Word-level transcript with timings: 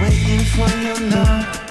Waiting 0.00 0.44
for 0.54 0.68
your 0.82 1.00
love. 1.10 1.63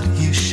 what 0.00 0.18
you 0.18 0.32
should. 0.32 0.49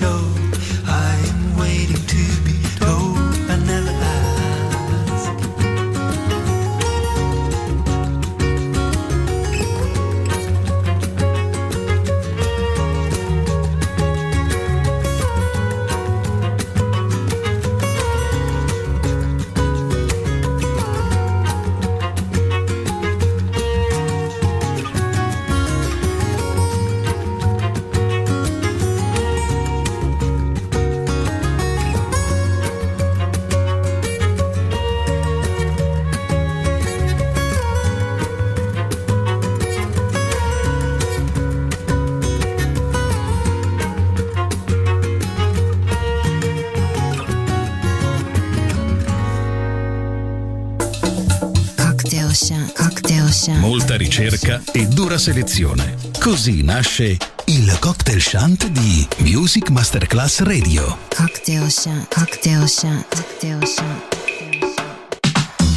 Ricerca 54.17 54.63
e 54.71 54.87
dura 54.87 55.19
selezione. 55.19 55.95
Così 56.19 56.63
nasce 56.63 57.17
il 57.45 57.77
cocktail 57.79 58.19
shant 58.19 58.67
di 58.67 59.07
Music 59.19 59.69
Masterclass 59.69 60.39
Radio. 60.39 60.97
Cocktail 61.15 61.69
shant, 61.69 62.07
cocktail 62.11 62.67
shant, 62.67 63.05
cocktail 63.09 63.63
shant. 63.63 64.15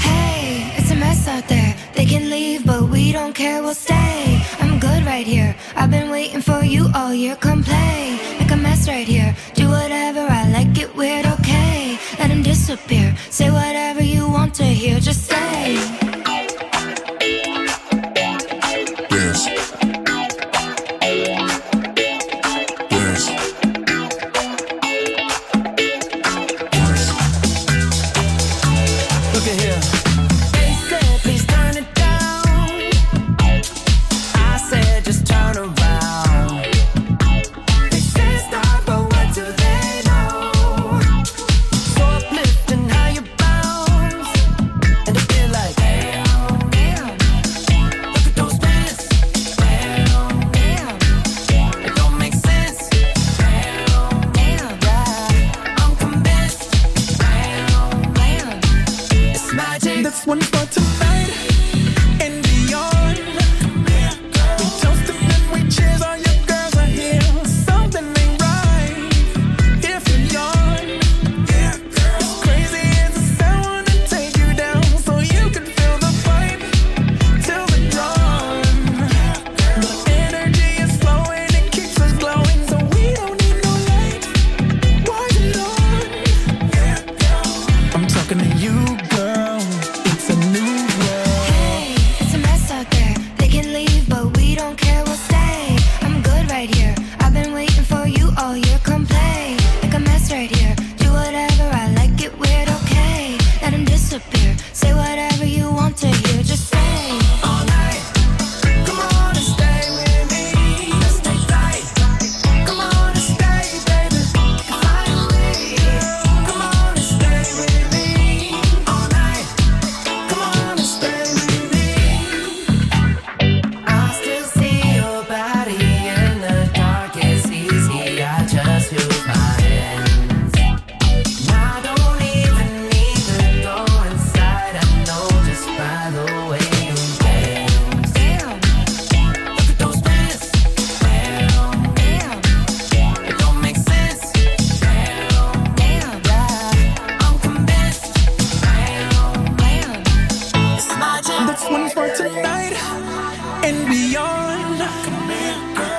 Hey, 0.02 0.72
it's 0.78 0.90
a 0.90 0.94
mess 0.94 1.26
out 1.28 1.46
there. 1.48 1.76
They 1.94 2.06
can 2.06 2.30
leave, 2.30 2.64
but 2.64 2.88
we 2.88 3.12
don't 3.12 3.34
care, 3.34 3.60
we'll 3.60 3.74
stay. 3.74 4.40
I'm 4.58 4.78
good 4.78 5.04
right 5.04 5.26
here. 5.26 5.54
I've 5.76 5.90
been 5.90 6.08
waiting 6.08 6.40
for 6.40 6.64
you 6.64 6.88
all 6.94 7.12
year. 7.12 7.36
Come 7.36 7.62
play, 7.62 8.18
make 8.38 8.50
a 8.50 8.56
mess 8.56 8.88
right 8.88 9.06
here. 9.06 9.36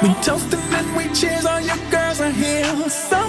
We 0.02 0.12
toast 0.16 0.52
and 0.52 0.98
we 0.98 1.14
cheers, 1.14 1.46
all 1.46 1.62
your 1.62 1.78
girls 1.92 2.20
are 2.22 2.32
here. 2.32 2.66
So 2.90 3.21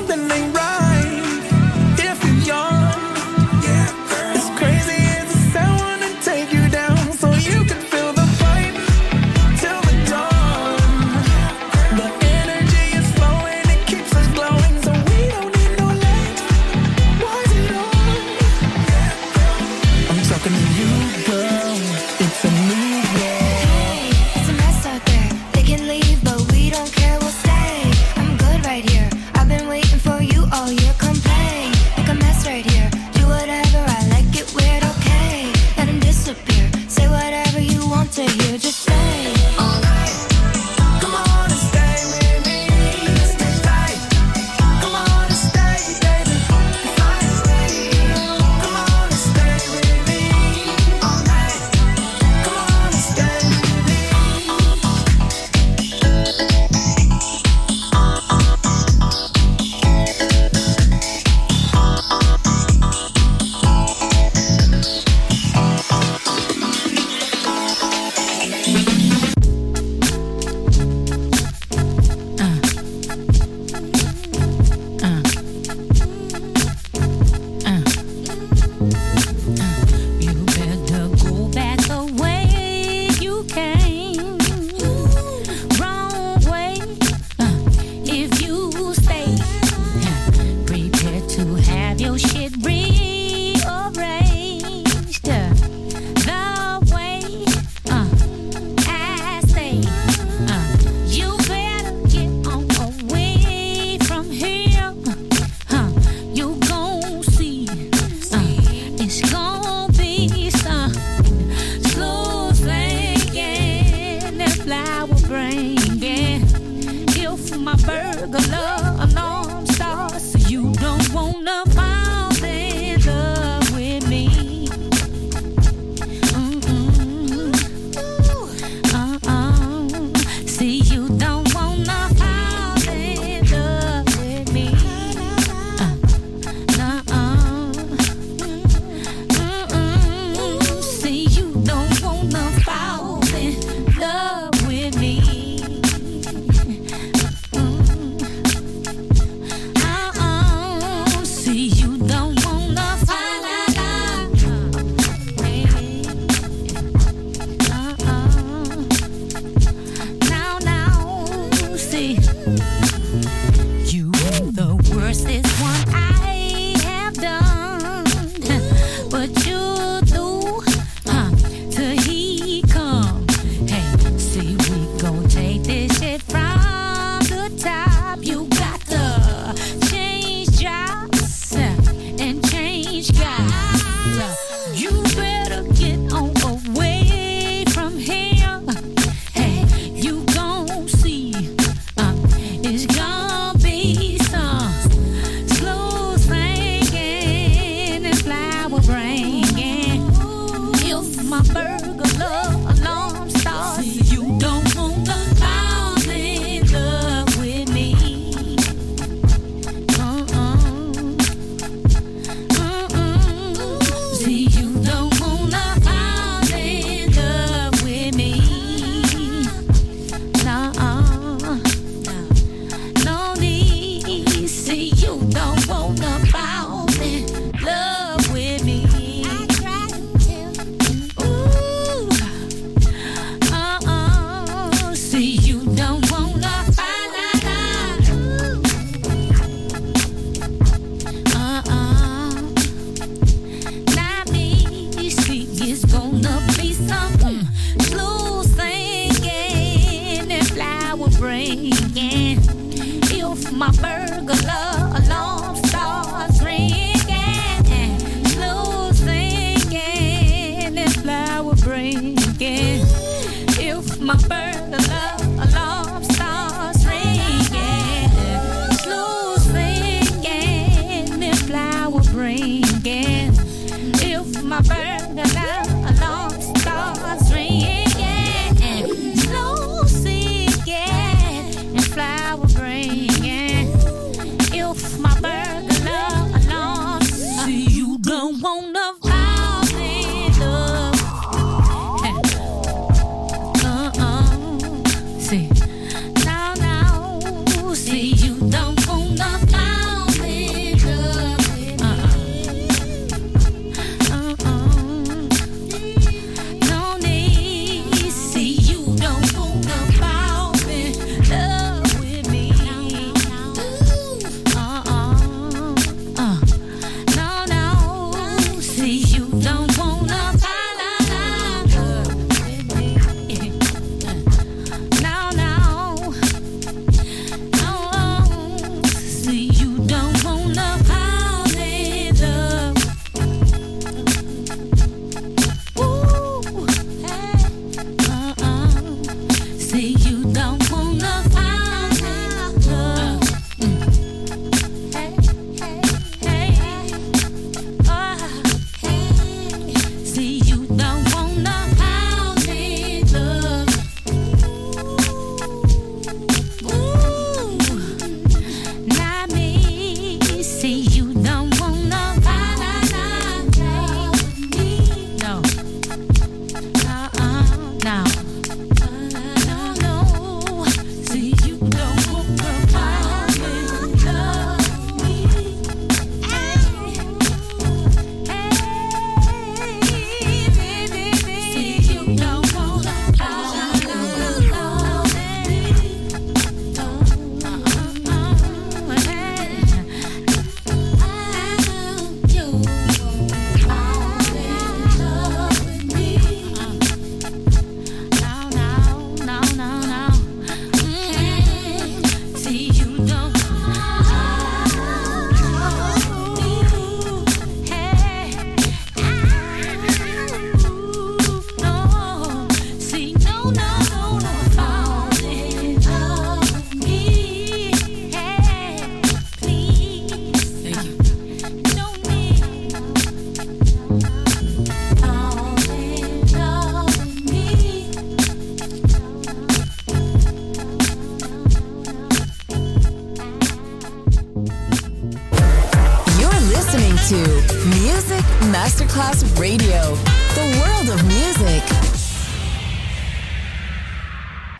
The 440.35 440.47
world 440.61 440.88
of 440.88 441.01
music. 441.07 441.62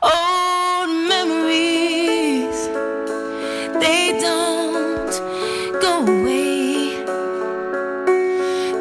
Old 0.03 0.91
memories, 1.09 2.59
they 3.81 4.19
don't 4.21 5.13
go 5.81 5.93
away. 6.07 7.05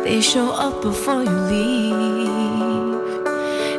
They 0.04 0.20
show 0.22 0.52
up 0.52 0.82
before 0.82 1.24
you 1.24 1.38
leave 1.54 3.26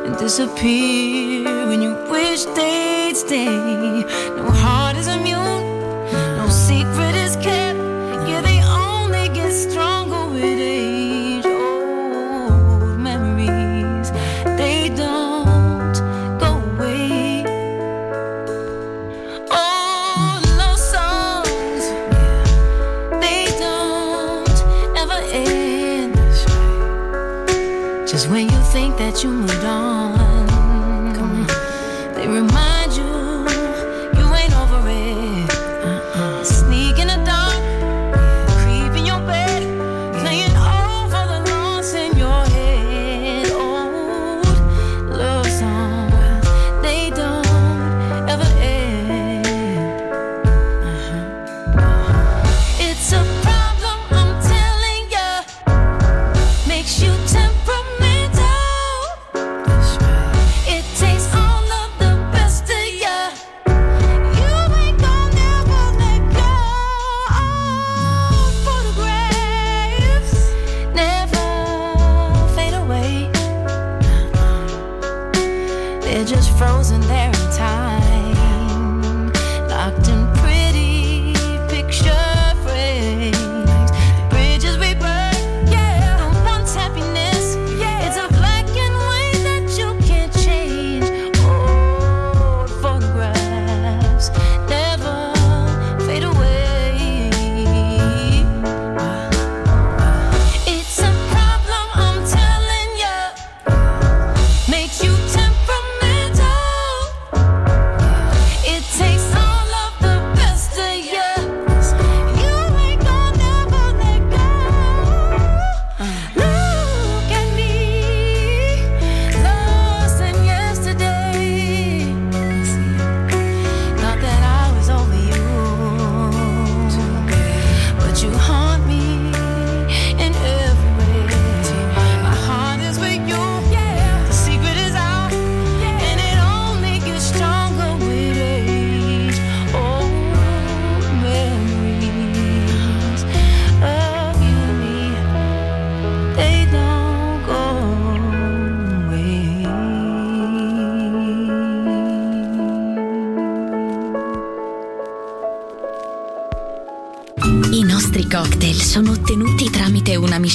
and 0.06 0.16
disappear 0.16 1.66
when 1.68 1.82
you 1.82 1.94
wish 2.10 2.44
they'd 2.56 3.14
stay. 3.14 3.46
No 4.36 4.50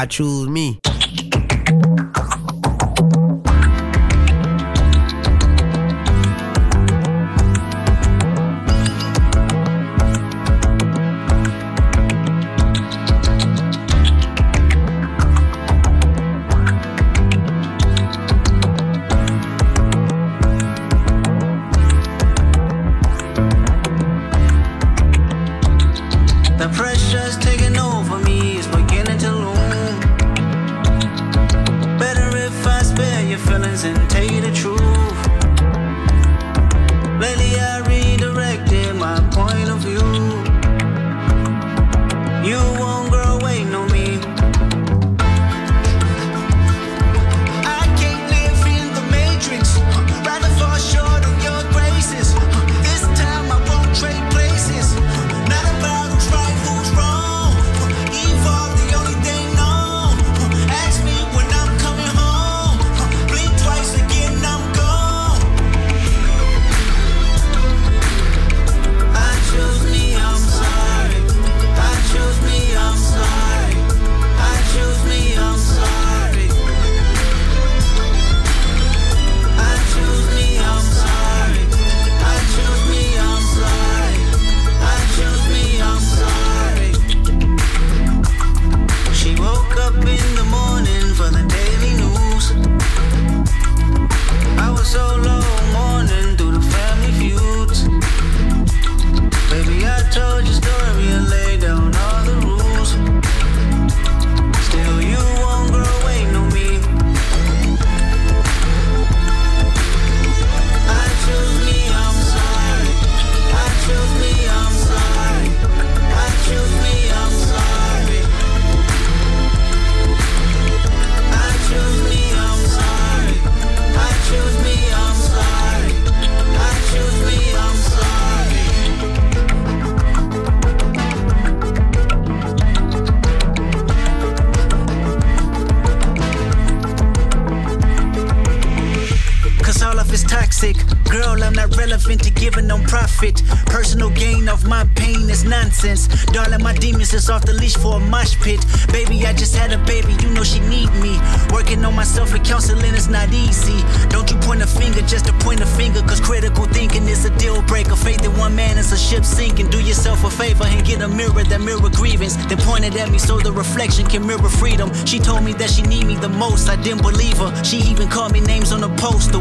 I 0.00 0.06
choose 0.06 0.48
me. 0.48 0.89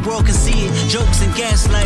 World 0.09 0.25
can 0.25 0.33
see 0.33 0.65
it. 0.65 0.89
Jokes 0.89 1.21
and 1.21 1.31
gaslighting. 1.33 1.78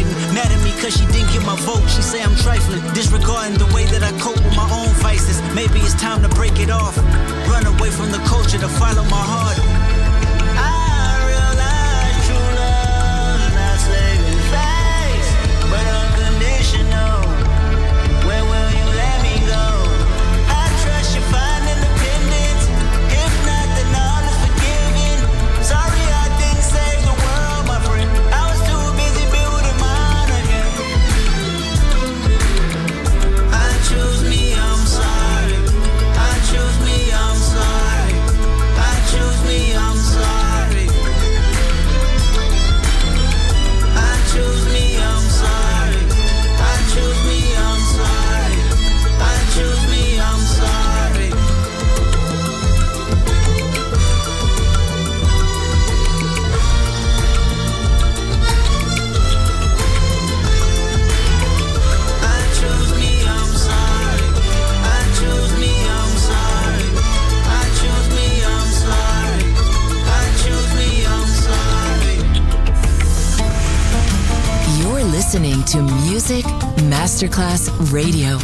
Radio, 77.94 78.40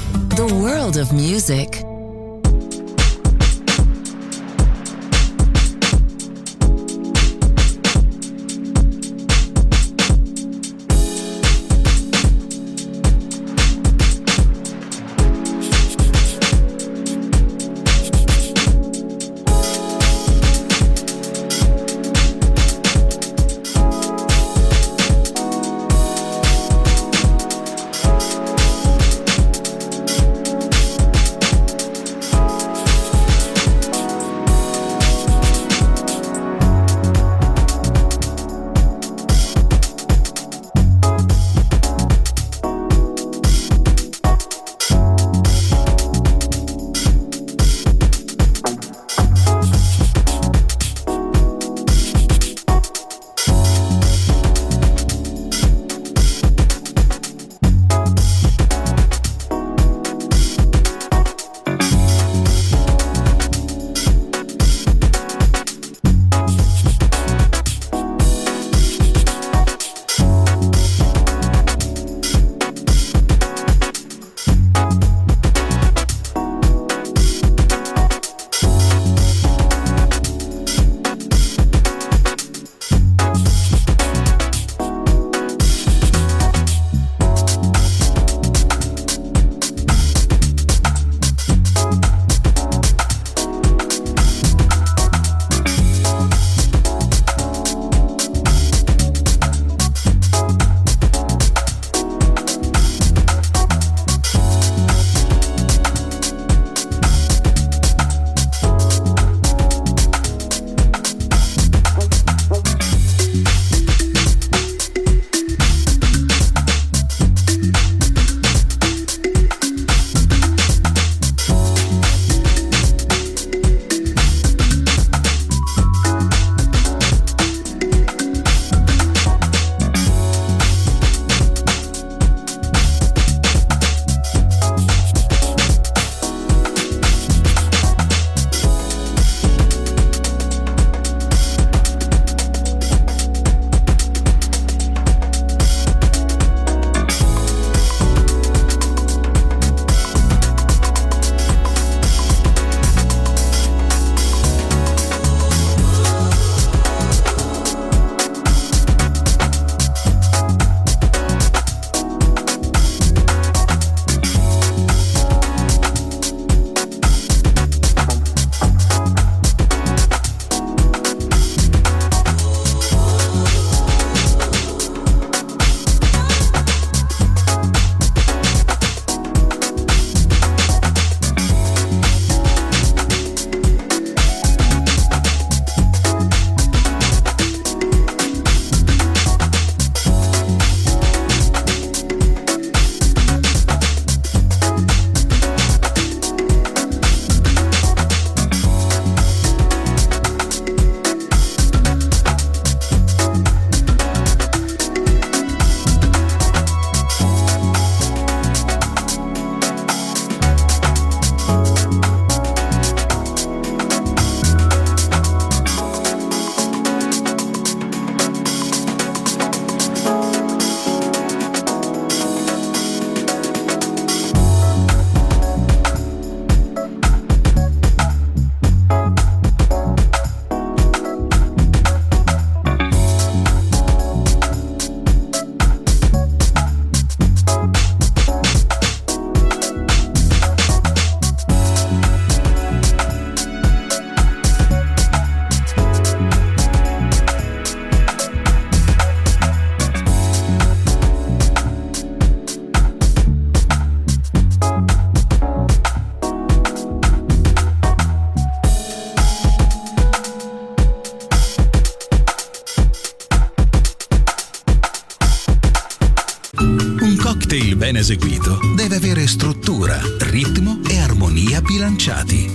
bilanciati. 271.69 272.49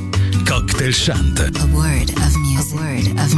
Cocktail 0.45 0.93
Shant. 0.93 1.39
A 1.39 1.67
word 1.73 2.11
of 2.11 2.37
music. 2.37 3.17
A 3.17 3.29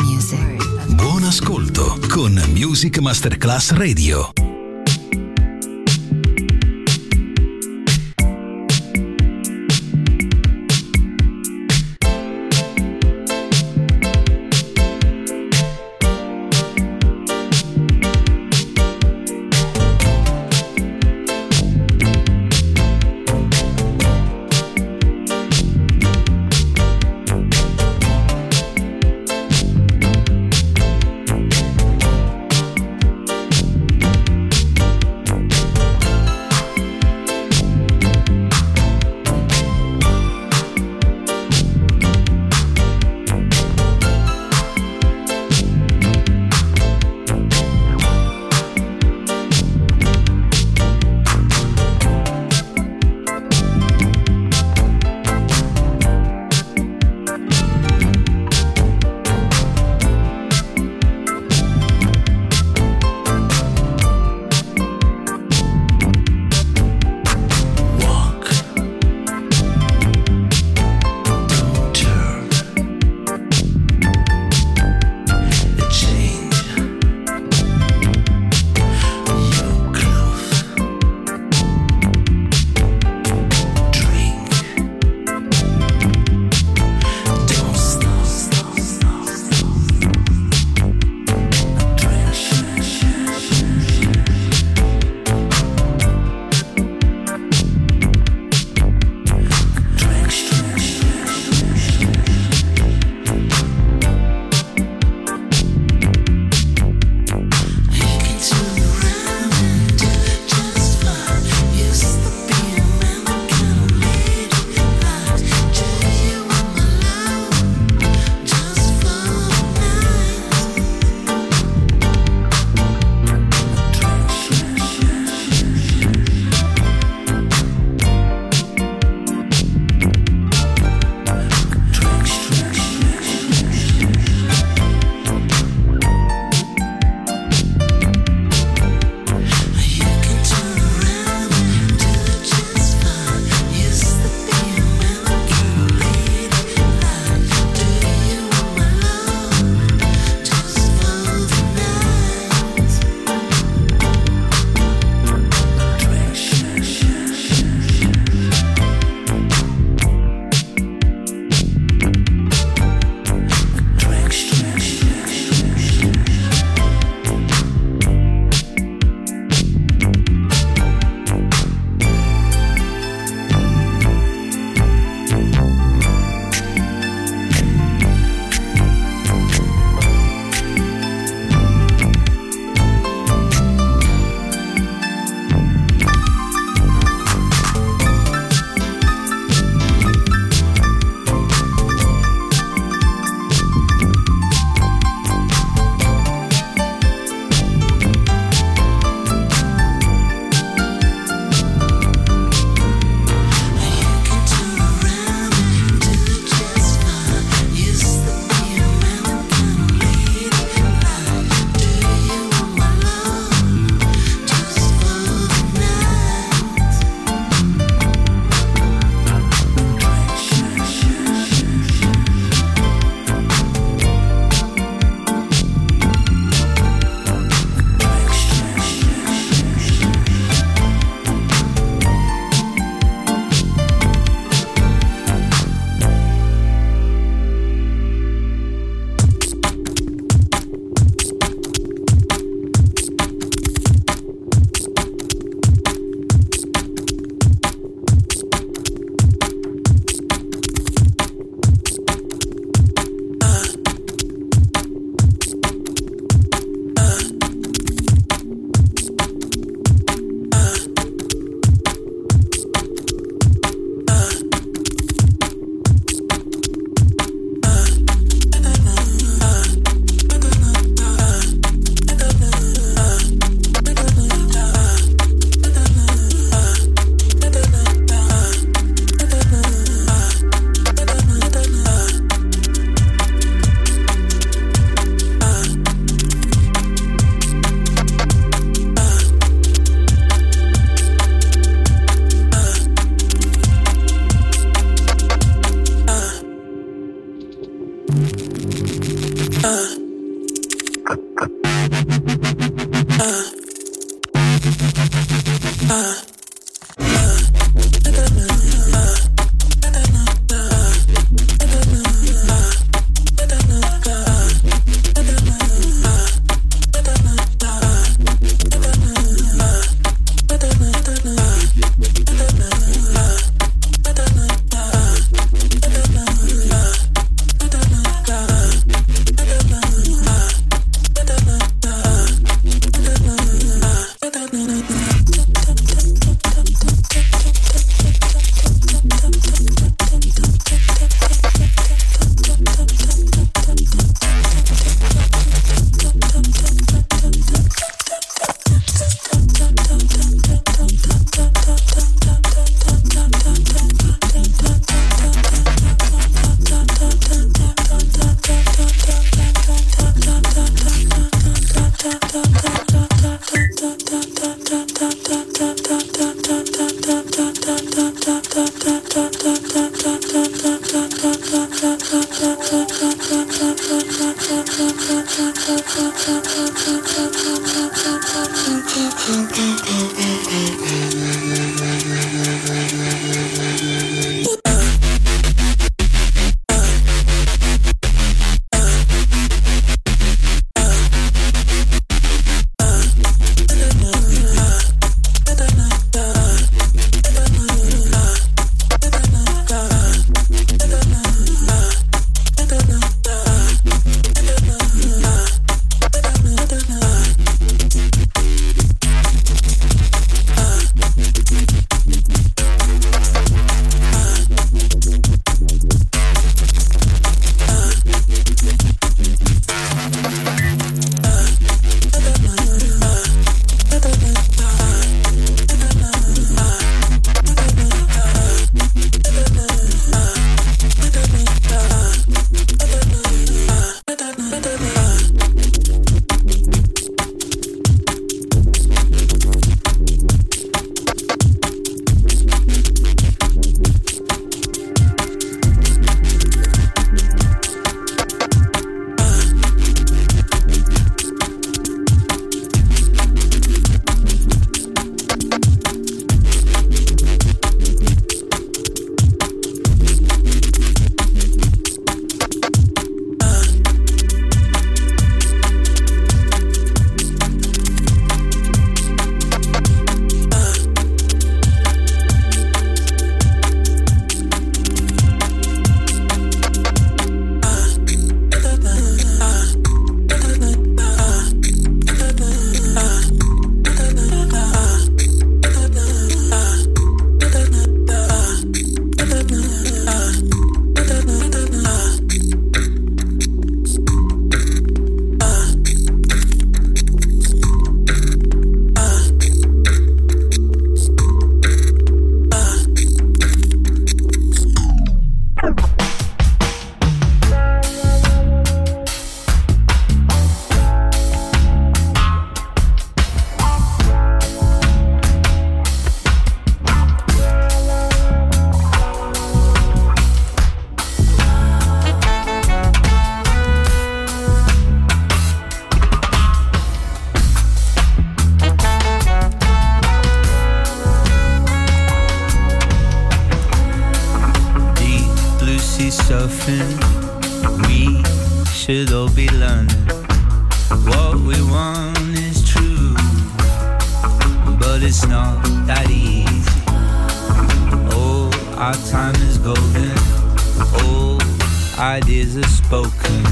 ideas 551.99 552.57
are 552.57 552.63
spoken. 552.65 553.45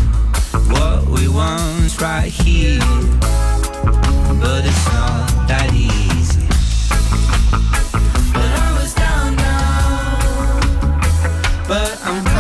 What 0.70 1.07
we 1.07 1.28
want's 1.28 2.01
right 2.01 2.30
here, 2.30 2.78
but 4.40 4.64
it's 4.64 4.86
not 4.92 5.49
that 5.49 5.72
easy. 5.72 6.47
But 8.32 8.51
I 8.61 8.72
was 8.78 8.95
down, 8.95 9.36
down, 9.36 10.20
but 11.68 11.99
I'm. 12.05 12.34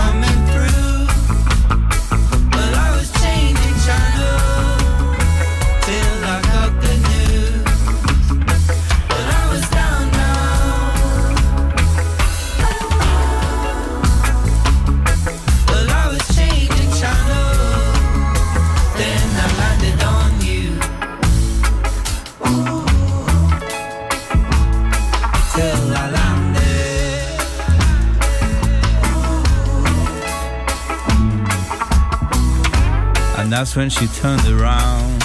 That's 33.64 33.76
when 33.76 33.88
she 33.88 34.06
turned 34.08 34.46
around 34.46 35.22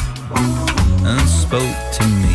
and 1.04 1.28
spoke 1.28 1.76
to 1.92 2.08
me. 2.08 2.34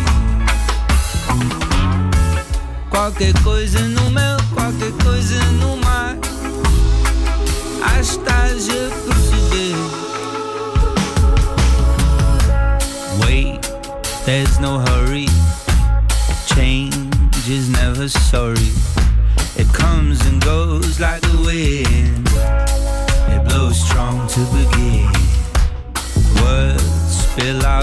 Qualquer 2.91 3.33
coisa 3.43 3.89
no 3.89 4.11
meu, 4.11 4.37
qualquer 4.53 4.93
coisa 5.03 5.43
no 5.53 5.77
mar. 5.79 6.15
Há 7.83 8.01
estás 8.01 8.69
a 8.69 8.91
perceber. 9.07 9.75
Wait, 13.25 13.63
there's 14.27 14.59
no 14.61 14.81
hurry. 14.81 15.29
Change 16.55 17.49
is 17.49 17.71
never 17.71 18.11
sorry. 18.11 18.84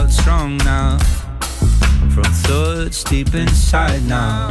Out 0.01 0.11
strong 0.11 0.57
now. 0.57 0.97
From 2.13 2.31
thoughts 2.45 3.03
deep 3.03 3.33
inside 3.33 4.03
now. 4.07 4.49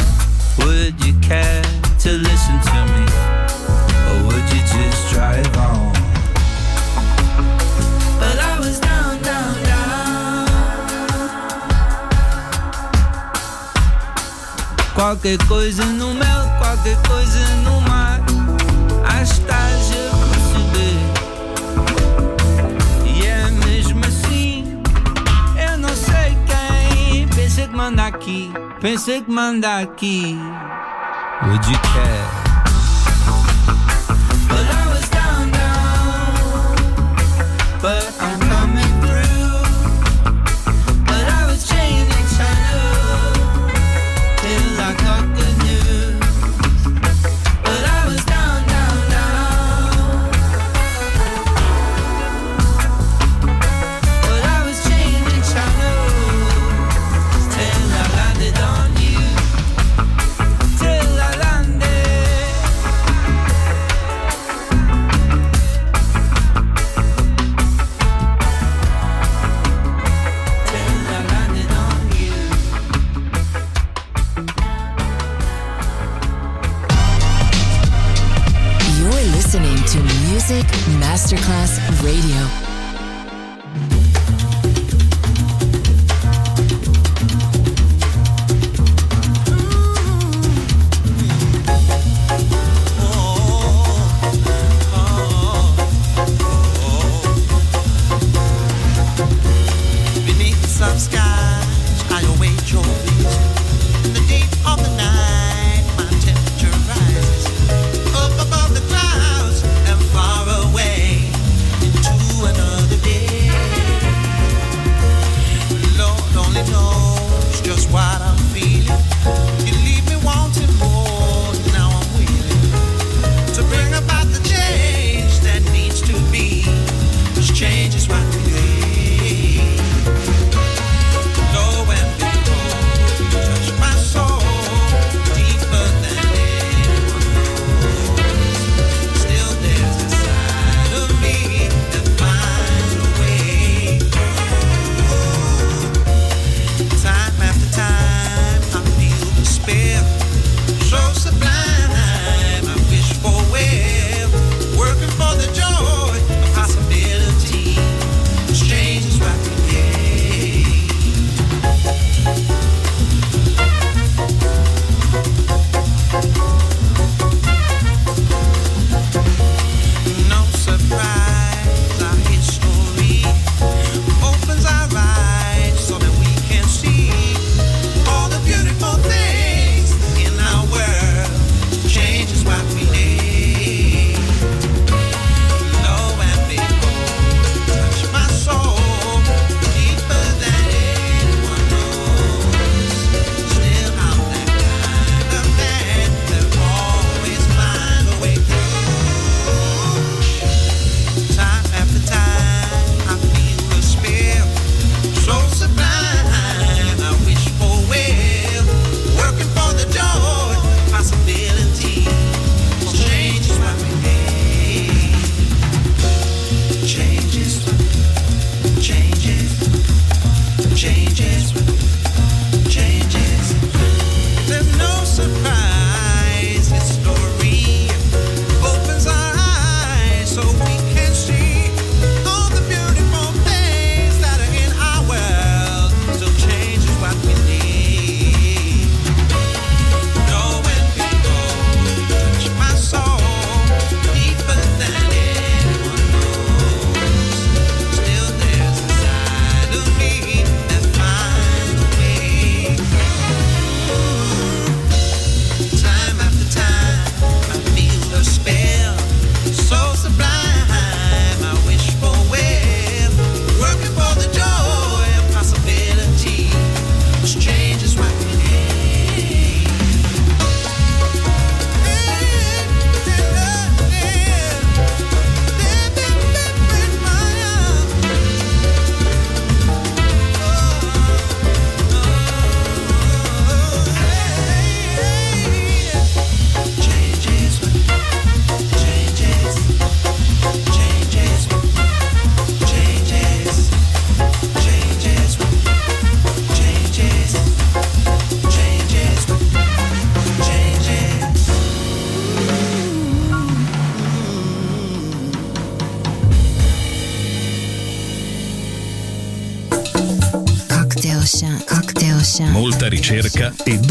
Would 0.59 1.05
you 1.05 1.15
care 1.21 1.63
to 2.05 2.11
listen 2.13 2.57
to 2.71 2.79
me? 2.93 3.05
Or 4.09 4.17
would 4.27 4.47
you 4.55 4.63
just 4.75 5.13
drive 5.13 5.57
on? 5.57 5.93
But 8.21 8.37
I 8.51 8.57
was 8.61 8.79
down, 8.81 9.23
down, 9.23 9.55
down. 9.71 10.47
Qualquer 14.95 15.39
coisa 15.49 15.85
no 15.95 16.15
mel, 16.15 16.43
qualquer 16.59 16.97
coisa 17.09 17.63
no 17.65 17.81
mar. 17.81 17.90
Que 27.71 27.77
manda 27.77 28.07
aqui. 28.07 28.53
Pensei 28.81 29.23
que 29.23 29.31
manda 29.31 29.79
aqui. 29.79 30.37
Would 31.43 31.67
you 31.71 31.79
care? 31.79 32.40